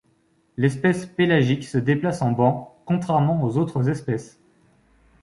L'espèce 0.57 1.05
pélagique 1.05 1.63
se 1.63 1.77
déplace 1.77 2.23
en 2.23 2.31
banc, 2.31 2.75
contrairement 2.85 3.43
aux 3.43 3.57
autres 3.59 3.87
espèces. 3.87 4.39